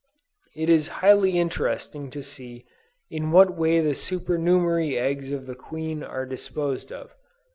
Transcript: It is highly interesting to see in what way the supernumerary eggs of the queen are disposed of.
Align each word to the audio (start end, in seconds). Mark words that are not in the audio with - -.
It 0.55 0.67
is 0.67 0.87
highly 1.05 1.37
interesting 1.37 2.09
to 2.09 2.23
see 2.23 2.65
in 3.11 3.29
what 3.29 3.55
way 3.55 3.81
the 3.81 3.93
supernumerary 3.93 4.97
eggs 4.97 5.31
of 5.31 5.45
the 5.45 5.53
queen 5.53 6.01
are 6.01 6.25
disposed 6.25 6.91
of. 6.91 7.15